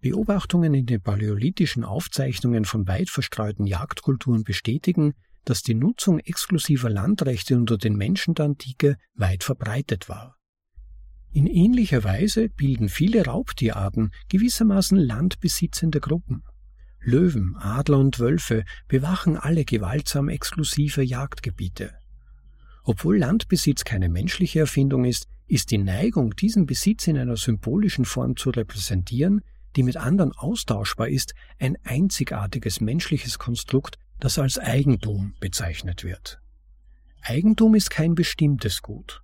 Beobachtungen 0.00 0.72
in 0.72 0.86
den 0.86 1.02
paläolithischen 1.02 1.84
Aufzeichnungen 1.84 2.64
von 2.64 2.86
weit 2.88 3.10
verstreuten 3.10 3.66
Jagdkulturen 3.66 4.44
bestätigen, 4.44 5.14
dass 5.44 5.62
die 5.62 5.74
Nutzung 5.74 6.18
exklusiver 6.18 6.90
Landrechte 6.90 7.56
unter 7.56 7.76
den 7.76 7.96
Menschen 7.96 8.34
der 8.34 8.46
Antike 8.46 8.96
weit 9.14 9.44
verbreitet 9.44 10.08
war. 10.08 10.36
In 11.32 11.46
ähnlicher 11.46 12.02
Weise 12.02 12.48
bilden 12.48 12.88
viele 12.88 13.24
Raubtierarten 13.24 14.10
gewissermaßen 14.28 14.98
landbesitzende 14.98 16.00
Gruppen. 16.00 16.42
Löwen, 17.02 17.56
Adler 17.56 17.98
und 17.98 18.18
Wölfe 18.18 18.64
bewachen 18.88 19.36
alle 19.36 19.64
gewaltsam 19.64 20.28
exklusive 20.28 21.02
Jagdgebiete. 21.02 21.94
Obwohl 22.82 23.18
Landbesitz 23.18 23.84
keine 23.84 24.08
menschliche 24.08 24.60
Erfindung 24.60 25.04
ist, 25.04 25.28
ist 25.50 25.72
die 25.72 25.78
Neigung, 25.78 26.36
diesen 26.36 26.64
Besitz 26.64 27.08
in 27.08 27.18
einer 27.18 27.36
symbolischen 27.36 28.04
Form 28.04 28.36
zu 28.36 28.50
repräsentieren, 28.50 29.42
die 29.74 29.82
mit 29.82 29.96
anderen 29.96 30.32
austauschbar 30.32 31.08
ist, 31.08 31.34
ein 31.58 31.76
einzigartiges 31.82 32.80
menschliches 32.80 33.38
Konstrukt, 33.38 33.98
das 34.20 34.38
als 34.38 34.58
Eigentum 34.58 35.34
bezeichnet 35.40 36.04
wird. 36.04 36.40
Eigentum 37.22 37.74
ist 37.74 37.90
kein 37.90 38.14
bestimmtes 38.14 38.80
Gut. 38.80 39.22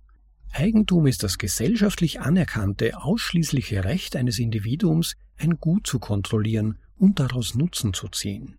Eigentum 0.51 1.07
ist 1.07 1.23
das 1.23 1.37
gesellschaftlich 1.37 2.19
anerkannte, 2.19 3.01
ausschließliche 3.01 3.85
Recht 3.85 4.15
eines 4.15 4.37
Individuums, 4.39 5.15
ein 5.37 5.57
Gut 5.57 5.87
zu 5.87 5.99
kontrollieren 5.99 6.79
und 6.97 7.19
daraus 7.19 7.55
Nutzen 7.55 7.93
zu 7.93 8.07
ziehen. 8.09 8.57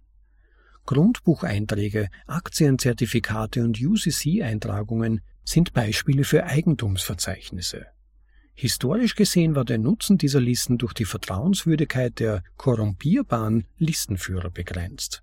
Grundbucheinträge, 0.86 2.08
Aktienzertifikate 2.26 3.62
und 3.62 3.78
UCC-Eintragungen 3.78 5.20
sind 5.48 5.72
Beispiele 5.72 6.24
für 6.24 6.44
Eigentumsverzeichnisse. 6.44 7.86
Historisch 8.52 9.14
gesehen 9.14 9.54
war 9.54 9.64
der 9.64 9.78
Nutzen 9.78 10.18
dieser 10.18 10.40
Listen 10.40 10.78
durch 10.78 10.92
die 10.92 11.04
Vertrauenswürdigkeit 11.04 12.18
der 12.18 12.42
korrumpierbaren 12.56 13.64
Listenführer 13.78 14.50
begrenzt. 14.50 15.22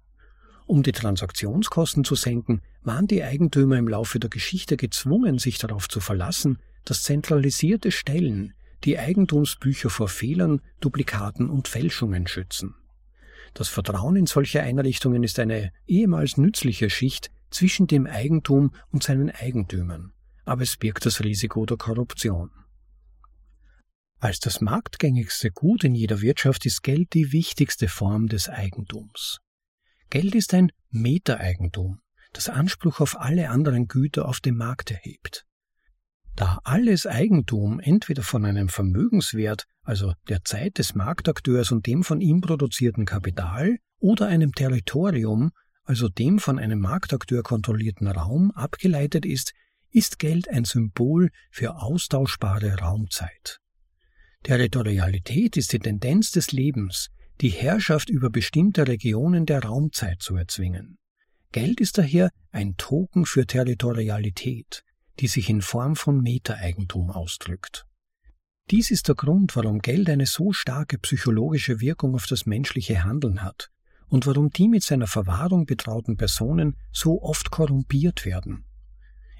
Um 0.65 0.81
die 0.81 0.93
Transaktionskosten 0.93 2.05
zu 2.05 2.15
senken, 2.15 2.61
waren 2.81 3.05
die 3.05 3.23
Eigentümer 3.23 3.77
im 3.77 3.87
Laufe 3.87 4.19
der 4.19 4.29
Geschichte 4.31 4.77
gezwungen, 4.77 5.37
sich 5.37 5.59
darauf 5.59 5.87
zu 5.87 5.99
verlassen, 5.99 6.57
dass 6.85 7.03
zentralisierte 7.03 7.91
Stellen 7.91 8.53
die 8.83 8.97
Eigentumsbücher 8.97 9.89
vor 9.89 10.07
Fehlern, 10.07 10.61
Duplikaten 10.79 11.49
und 11.49 11.67
Fälschungen 11.67 12.25
schützen. 12.25 12.73
Das 13.53 13.69
Vertrauen 13.69 14.15
in 14.15 14.25
solche 14.25 14.61
Einrichtungen 14.61 15.23
ist 15.23 15.37
eine 15.39 15.71
ehemals 15.87 16.37
nützliche 16.37 16.89
Schicht 16.89 17.31
zwischen 17.49 17.87
dem 17.87 18.05
Eigentum 18.07 18.71
und 18.91 19.03
seinen 19.03 19.29
Eigentümern, 19.29 20.11
aber 20.45 20.61
es 20.61 20.77
birgt 20.77 21.05
das 21.05 21.23
Risiko 21.23 21.65
der 21.65 21.77
Korruption. 21.77 22.51
Als 24.19 24.39
das 24.39 24.61
marktgängigste 24.61 25.51
Gut 25.51 25.83
in 25.83 25.93
jeder 25.93 26.21
Wirtschaft 26.21 26.65
ist 26.65 26.83
Geld 26.83 27.13
die 27.13 27.31
wichtigste 27.31 27.87
Form 27.87 28.27
des 28.27 28.49
Eigentums. 28.49 29.39
Geld 30.09 30.33
ist 30.35 30.53
ein 30.53 30.71
Metaeigentum, 30.89 31.99
das 32.31 32.49
Anspruch 32.49 33.01
auf 33.01 33.19
alle 33.19 33.49
anderen 33.49 33.87
Güter 33.87 34.27
auf 34.27 34.39
dem 34.39 34.55
Markt 34.55 34.91
erhebt. 34.91 35.45
Da 36.35 36.59
alles 36.63 37.05
Eigentum 37.05 37.79
entweder 37.79 38.23
von 38.23 38.45
einem 38.45 38.67
Vermögenswert, 38.67 39.67
also 39.83 40.13
der 40.27 40.43
Zeit 40.43 40.77
des 40.77 40.93
Marktakteurs 40.93 41.71
und 41.71 41.87
dem 41.87 42.03
von 42.03 42.19
ihm 42.19 42.41
produzierten 42.41 43.05
Kapital, 43.05 43.77
oder 43.99 44.27
einem 44.27 44.51
Territorium, 44.51 45.51
also 45.83 46.09
dem 46.09 46.39
von 46.39 46.59
einem 46.59 46.79
Marktakteur 46.79 47.41
kontrollierten 47.41 48.07
Raum, 48.07 48.51
abgeleitet 48.51 49.25
ist, 49.25 49.53
ist 49.95 50.19
Geld 50.19 50.49
ein 50.49 50.65
Symbol 50.65 51.29
für 51.49 51.77
austauschbare 51.77 52.79
Raumzeit. 52.79 53.61
Territorialität 54.43 55.55
ist 55.55 55.71
die 55.71 55.79
Tendenz 55.79 56.31
des 56.31 56.51
Lebens, 56.51 57.11
die 57.39 57.49
Herrschaft 57.49 58.09
über 58.09 58.29
bestimmte 58.29 58.89
Regionen 58.89 59.45
der 59.45 59.63
Raumzeit 59.63 60.21
zu 60.21 60.35
erzwingen. 60.35 60.97
Geld 61.53 61.79
ist 61.79 61.97
daher 61.97 62.29
ein 62.51 62.75
Token 62.75 63.25
für 63.25 63.47
Territorialität, 63.47 64.83
die 65.21 65.27
sich 65.27 65.49
in 65.49 65.61
Form 65.61 65.95
von 65.95 66.19
Metaeigentum 66.19 67.09
ausdrückt. 67.09 67.85
Dies 68.71 68.91
ist 68.91 69.07
der 69.07 69.15
Grund, 69.15 69.55
warum 69.55 69.79
Geld 69.79 70.09
eine 70.09 70.25
so 70.25 70.51
starke 70.51 70.97
psychologische 70.97 71.79
Wirkung 71.79 72.15
auf 72.15 72.25
das 72.27 72.45
menschliche 72.45 73.05
Handeln 73.05 73.43
hat 73.43 73.69
und 74.09 74.27
warum 74.27 74.49
die 74.49 74.67
mit 74.67 74.83
seiner 74.83 75.07
Verwahrung 75.07 75.65
betrauten 75.65 76.17
Personen 76.17 76.75
so 76.91 77.21
oft 77.21 77.49
korrumpiert 77.49 78.25
werden. 78.25 78.64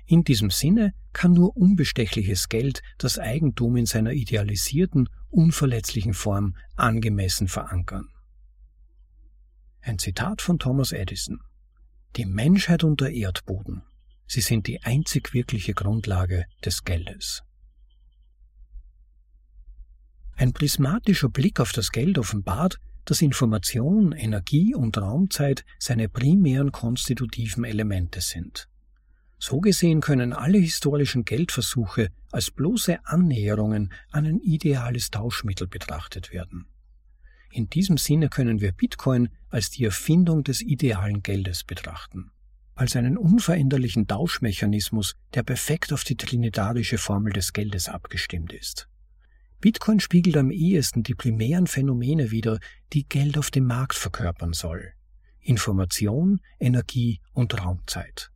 In 0.08 0.24
diesem 0.24 0.52
Sinne 0.52 0.94
kann 1.14 1.34
nur 1.34 1.58
unbestechliches 1.58 2.48
Geld 2.48 2.82
das 2.98 3.18
Eigentum 3.18 3.76
in 3.76 3.86
seiner 3.88 4.12
idealisierten, 4.12 5.10
unverletzlichen 5.30 6.14
Form 6.14 6.56
angemessen 6.76 7.48
verankern. 7.48 8.08
Ein 9.82 9.98
Zitat 9.98 10.42
von 10.42 10.60
Thomas 10.60 10.92
Edison. 10.92 11.40
Die 12.16 12.26
Menschheit 12.26 12.84
und 12.84 13.02
der 13.02 13.12
Erdboden, 13.12 13.82
sie 14.28 14.42
sind 14.42 14.68
die 14.68 14.84
einzig 14.84 15.34
wirkliche 15.34 15.74
Grundlage 15.74 16.46
des 16.64 16.84
Geldes. 16.84 17.44
Ein 20.36 20.54
prismatischer 20.54 21.30
Blick 21.30 21.60
auf 21.60 21.72
das 21.72 21.92
Geld 21.92 22.18
offenbart, 22.18 22.78
dass 23.06 23.22
Information, 23.22 24.12
Energie 24.12 24.76
und 24.76 24.98
Raumzeit 24.98 25.64
seine 25.80 26.10
primären 26.10 26.72
konstitutiven 26.72 27.64
Elemente 27.64 28.22
sind. 28.22 28.68
So 29.38 29.60
gesehen 29.60 30.02
können 30.02 30.34
alle 30.34 30.58
historischen 30.58 31.26
Geldversuche 31.26 32.10
als 32.32 32.52
bloße 32.52 33.06
Annäherungen 33.06 33.94
an 34.12 34.26
ein 34.26 34.40
ideales 34.40 35.12
Tauschmittel 35.12 35.68
betrachtet 35.68 36.32
werden. 36.32 36.68
In 37.52 37.70
diesem 37.70 37.98
Sinne 37.98 38.30
können 38.30 38.60
wir 38.60 38.72
Bitcoin 38.72 39.30
als 39.50 39.70
die 39.70 39.86
Erfindung 39.86 40.44
des 40.44 40.62
idealen 40.62 41.24
Geldes 41.24 41.64
betrachten, 41.64 42.32
als 42.74 42.96
einen 42.96 43.18
unveränderlichen 43.18 44.08
Tauschmechanismus, 44.08 45.16
der 45.34 45.44
perfekt 45.44 45.94
auf 45.94 46.04
die 46.04 46.18
trinitarische 46.18 46.98
Formel 46.98 47.32
des 47.32 47.54
Geldes 47.54 47.88
abgestimmt 47.88 48.52
ist. 48.52 48.90
Bitcoin 49.62 50.00
spiegelt 50.00 50.38
am 50.38 50.52
ehesten 50.52 51.04
die 51.04 51.16
primären 51.16 51.68
Phänomene 51.68 52.32
wider, 52.32 52.60
die 52.94 53.08
Geld 53.08 53.38
auf 53.38 53.52
dem 53.52 53.66
Markt 53.66 53.96
verkörpern 53.96 54.54
soll. 54.54 54.94
Information, 55.40 56.42
Energie 56.60 57.22
und 57.32 57.64
Raumzeit. 57.64 58.32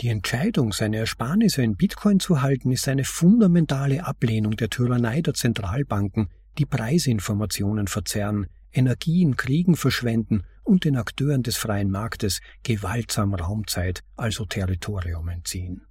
Die 0.00 0.08
Entscheidung, 0.08 0.72
seine 0.72 0.98
Ersparnisse 0.98 1.62
in 1.62 1.76
Bitcoin 1.76 2.20
zu 2.20 2.40
halten, 2.40 2.70
ist 2.70 2.86
eine 2.86 3.02
fundamentale 3.02 4.06
Ablehnung 4.06 4.56
der 4.56 4.70
Tyrannei 4.70 5.22
der 5.22 5.34
Zentralbanken, 5.34 6.28
die 6.56 6.66
Preisinformationen 6.66 7.88
verzerren, 7.88 8.46
Energie 8.70 9.22
in 9.22 9.36
Kriegen 9.36 9.74
verschwenden 9.74 10.44
und 10.62 10.84
den 10.84 10.96
Akteuren 10.96 11.42
des 11.42 11.56
freien 11.56 11.90
Marktes 11.90 12.40
gewaltsam 12.62 13.34
Raumzeit, 13.34 14.04
also 14.14 14.44
Territorium 14.44 15.28
entziehen. 15.28 15.84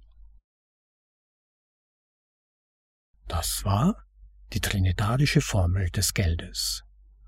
Das 3.26 3.62
war 3.66 4.06
die 4.54 4.60
trinitarische 4.60 5.42
Formel 5.42 5.90
des 5.90 6.14
Geldes 6.14 6.82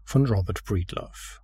von 0.05 0.27
Robert 0.27 0.65
Breedlove. 0.65 1.40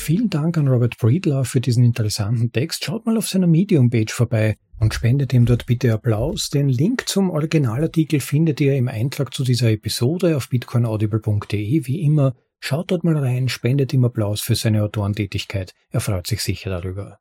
Vielen 0.00 0.30
Dank 0.30 0.56
an 0.56 0.68
Robert 0.68 0.96
Breedlove 0.96 1.44
für 1.44 1.60
diesen 1.60 1.84
interessanten 1.84 2.50
Text. 2.50 2.84
Schaut 2.84 3.04
mal 3.04 3.18
auf 3.18 3.28
seiner 3.28 3.46
Medium-Page 3.46 4.10
vorbei 4.10 4.56
und 4.78 4.94
spendet 4.94 5.34
ihm 5.34 5.44
dort 5.44 5.66
bitte 5.66 5.92
Applaus. 5.92 6.48
Den 6.48 6.68
Link 6.68 7.06
zum 7.08 7.28
Originalartikel 7.28 8.20
findet 8.20 8.60
ihr 8.60 8.74
im 8.76 8.88
Eintrag 8.88 9.34
zu 9.34 9.44
dieser 9.44 9.70
Episode 9.70 10.36
auf 10.36 10.48
bitcoinaudible.de. 10.48 11.86
Wie 11.86 12.00
immer, 12.00 12.34
schaut 12.58 12.90
dort 12.90 13.04
mal 13.04 13.18
rein, 13.18 13.48
spendet 13.48 13.92
ihm 13.92 14.04
Applaus 14.04 14.40
für 14.40 14.54
seine 14.54 14.82
Autorentätigkeit. 14.82 15.74
Er 15.90 16.00
freut 16.00 16.26
sich 16.26 16.42
sicher 16.42 16.70
darüber. 16.70 17.18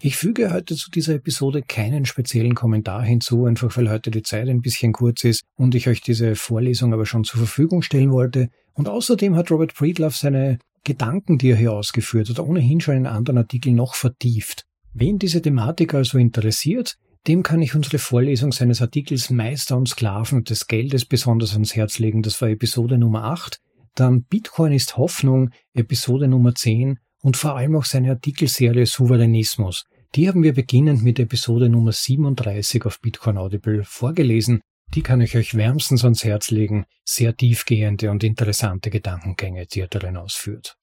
Ich 0.00 0.16
füge 0.16 0.52
heute 0.52 0.76
zu 0.76 0.92
dieser 0.92 1.14
Episode 1.14 1.60
keinen 1.60 2.04
speziellen 2.04 2.54
Kommentar 2.54 3.02
hinzu, 3.02 3.46
einfach 3.46 3.76
weil 3.76 3.90
heute 3.90 4.12
die 4.12 4.22
Zeit 4.22 4.48
ein 4.48 4.60
bisschen 4.60 4.92
kurz 4.92 5.24
ist 5.24 5.42
und 5.56 5.74
ich 5.74 5.88
euch 5.88 6.00
diese 6.00 6.36
Vorlesung 6.36 6.92
aber 6.94 7.04
schon 7.04 7.24
zur 7.24 7.38
Verfügung 7.38 7.82
stellen 7.82 8.12
wollte. 8.12 8.48
Und 8.74 8.88
außerdem 8.88 9.34
hat 9.34 9.50
Robert 9.50 9.74
Breedlove 9.74 10.14
seine 10.14 10.60
Gedanken, 10.84 11.36
die 11.36 11.50
er 11.50 11.56
hier 11.56 11.72
ausgeführt 11.72 12.28
hat, 12.28 12.38
ohnehin 12.38 12.80
schon 12.80 12.96
in 12.96 13.06
anderen 13.06 13.38
Artikeln 13.38 13.74
noch 13.74 13.96
vertieft. 13.96 14.66
Wen 14.94 15.18
diese 15.18 15.42
Thematik 15.42 15.94
also 15.94 16.16
interessiert, 16.16 16.96
dem 17.26 17.42
kann 17.42 17.60
ich 17.60 17.74
unsere 17.74 17.98
Vorlesung 17.98 18.52
seines 18.52 18.80
Artikels 18.80 19.30
Meister 19.30 19.76
und 19.76 19.88
Sklaven 19.88 20.44
des 20.44 20.68
Geldes 20.68 21.06
besonders 21.06 21.54
ans 21.54 21.74
Herz 21.74 21.98
legen. 21.98 22.22
Das 22.22 22.40
war 22.40 22.48
Episode 22.48 22.98
Nummer 22.98 23.24
8. 23.24 23.58
Dann 23.96 24.22
Bitcoin 24.22 24.72
ist 24.72 24.96
Hoffnung, 24.96 25.50
Episode 25.74 26.28
Nummer 26.28 26.54
10 26.54 27.00
und 27.28 27.36
vor 27.36 27.56
allem 27.56 27.76
auch 27.76 27.84
seine 27.84 28.12
Artikelserie 28.12 28.86
Souveränismus. 28.86 29.84
Die 30.14 30.28
haben 30.28 30.42
wir 30.42 30.54
beginnend 30.54 31.02
mit 31.02 31.18
Episode 31.18 31.68
Nummer 31.68 31.92
37 31.92 32.86
auf 32.86 33.02
Bitcoin 33.02 33.36
Audible 33.36 33.84
vorgelesen. 33.84 34.62
Die 34.94 35.02
kann 35.02 35.20
ich 35.20 35.36
euch 35.36 35.54
wärmstens 35.54 36.04
ans 36.04 36.24
Herz 36.24 36.50
legen. 36.50 36.86
Sehr 37.04 37.36
tiefgehende 37.36 38.10
und 38.10 38.24
interessante 38.24 38.88
Gedankengänge, 38.88 39.66
die 39.66 39.80
er 39.80 39.88
darin 39.88 40.16
ausführt. 40.16 40.76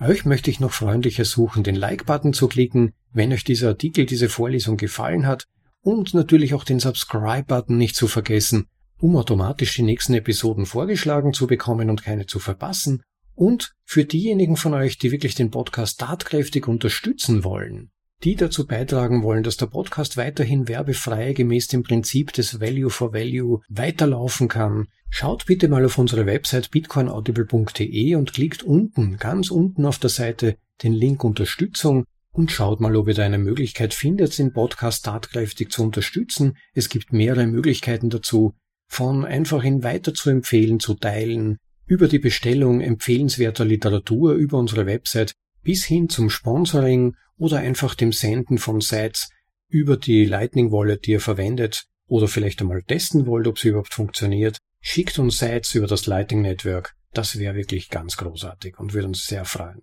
Euch 0.00 0.24
möchte 0.24 0.50
ich 0.50 0.60
noch 0.60 0.72
freundlich 0.72 1.18
ersuchen, 1.18 1.62
den 1.62 1.76
Like-Button 1.76 2.32
zu 2.32 2.48
klicken, 2.48 2.94
wenn 3.12 3.34
euch 3.34 3.44
dieser 3.44 3.68
Artikel, 3.68 4.06
diese 4.06 4.30
Vorlesung 4.30 4.78
gefallen 4.78 5.26
hat 5.26 5.44
und 5.82 6.14
natürlich 6.14 6.54
auch 6.54 6.64
den 6.64 6.80
Subscribe-Button 6.80 7.76
nicht 7.76 7.96
zu 7.96 8.08
vergessen, 8.08 8.64
um 8.96 9.14
automatisch 9.14 9.76
die 9.76 9.82
nächsten 9.82 10.14
Episoden 10.14 10.64
vorgeschlagen 10.64 11.34
zu 11.34 11.46
bekommen 11.46 11.90
und 11.90 12.02
keine 12.02 12.24
zu 12.24 12.38
verpassen 12.38 13.02
und 13.36 13.74
für 13.84 14.04
diejenigen 14.04 14.56
von 14.56 14.74
euch, 14.74 14.98
die 14.98 15.12
wirklich 15.12 15.36
den 15.36 15.50
Podcast 15.50 16.00
tatkräftig 16.00 16.66
unterstützen 16.66 17.44
wollen, 17.44 17.90
die 18.24 18.34
dazu 18.34 18.66
beitragen 18.66 19.22
wollen, 19.22 19.42
dass 19.42 19.58
der 19.58 19.66
Podcast 19.66 20.16
weiterhin 20.16 20.68
werbefrei 20.68 21.34
gemäß 21.34 21.68
dem 21.68 21.82
Prinzip 21.82 22.32
des 22.32 22.60
Value 22.60 22.90
for 22.90 23.12
Value 23.12 23.60
weiterlaufen 23.68 24.48
kann, 24.48 24.88
schaut 25.10 25.46
bitte 25.46 25.68
mal 25.68 25.84
auf 25.84 25.98
unsere 25.98 26.26
Website 26.26 26.70
bitcoinaudible.de 26.70 28.14
und 28.16 28.32
klickt 28.32 28.62
unten, 28.62 29.18
ganz 29.18 29.50
unten 29.50 29.84
auf 29.84 29.98
der 29.98 30.10
Seite 30.10 30.56
den 30.82 30.94
Link 30.94 31.22
Unterstützung 31.22 32.04
und 32.32 32.50
schaut 32.50 32.80
mal, 32.80 32.96
ob 32.96 33.08
ihr 33.08 33.14
da 33.14 33.24
eine 33.24 33.38
Möglichkeit 33.38 33.94
findet, 33.94 34.38
den 34.38 34.52
Podcast 34.52 35.04
tatkräftig 35.04 35.70
zu 35.70 35.82
unterstützen. 35.82 36.56
Es 36.74 36.88
gibt 36.88 37.12
mehrere 37.12 37.46
Möglichkeiten 37.46 38.10
dazu, 38.10 38.54
von 38.88 39.24
einfach 39.24 39.64
ihn 39.64 39.82
weiter 39.82 40.14
zu 40.14 40.30
empfehlen, 40.30 40.80
zu 40.80 40.94
teilen, 40.94 41.58
über 41.86 42.08
die 42.08 42.18
Bestellung 42.18 42.80
empfehlenswerter 42.80 43.64
Literatur 43.64 44.34
über 44.34 44.58
unsere 44.58 44.86
Website 44.86 45.32
bis 45.62 45.84
hin 45.84 46.08
zum 46.08 46.30
Sponsoring 46.30 47.16
oder 47.36 47.58
einfach 47.58 47.94
dem 47.94 48.12
Senden 48.12 48.58
von 48.58 48.80
Sites 48.80 49.30
über 49.68 49.96
die 49.96 50.24
Lightning 50.24 50.72
Wallet, 50.72 51.06
die 51.06 51.12
ihr 51.12 51.20
verwendet 51.20 51.86
oder 52.06 52.28
vielleicht 52.28 52.60
einmal 52.60 52.82
testen 52.82 53.26
wollt, 53.26 53.46
ob 53.46 53.58
sie 53.58 53.68
überhaupt 53.68 53.94
funktioniert. 53.94 54.58
Schickt 54.80 55.18
uns 55.18 55.38
Sites 55.38 55.74
über 55.74 55.86
das 55.86 56.06
Lightning 56.06 56.42
Network. 56.42 56.94
Das 57.12 57.38
wäre 57.38 57.54
wirklich 57.54 57.88
ganz 57.88 58.16
großartig 58.16 58.78
und 58.78 58.92
würde 58.92 59.08
uns 59.08 59.26
sehr 59.26 59.44
freuen. 59.44 59.82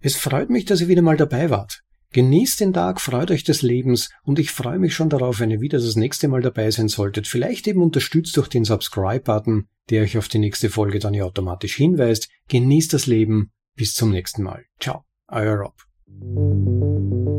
Es 0.00 0.16
freut 0.16 0.50
mich, 0.50 0.64
dass 0.64 0.80
ihr 0.80 0.88
wieder 0.88 1.02
mal 1.02 1.16
dabei 1.16 1.50
wart. 1.50 1.82
Genießt 2.12 2.60
den 2.60 2.72
Tag, 2.72 3.00
freut 3.00 3.30
euch 3.30 3.44
des 3.44 3.62
Lebens 3.62 4.10
und 4.24 4.40
ich 4.40 4.50
freue 4.50 4.80
mich 4.80 4.94
schon 4.94 5.10
darauf, 5.10 5.38
wenn 5.38 5.50
ihr 5.50 5.60
wieder 5.60 5.78
das 5.78 5.94
nächste 5.94 6.26
Mal 6.26 6.42
dabei 6.42 6.70
sein 6.70 6.88
solltet. 6.88 7.28
Vielleicht 7.28 7.68
eben 7.68 7.82
unterstützt 7.82 8.36
durch 8.36 8.48
den 8.48 8.64
Subscribe-Button, 8.64 9.68
der 9.90 10.02
euch 10.02 10.18
auf 10.18 10.28
die 10.28 10.40
nächste 10.40 10.70
Folge 10.70 10.98
dann 10.98 11.14
ja 11.14 11.24
automatisch 11.24 11.76
hinweist. 11.76 12.28
Genießt 12.48 12.92
das 12.92 13.06
Leben. 13.06 13.52
Bis 13.76 13.94
zum 13.94 14.10
nächsten 14.10 14.42
Mal. 14.42 14.64
Ciao. 14.80 15.04
Euer 15.28 15.56
Rob. 15.56 17.29